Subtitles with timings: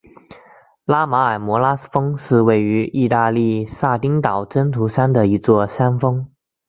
[0.83, 6.27] 拉马尔摩拉峰是位于义大利撒丁岛真图山的一座山峰。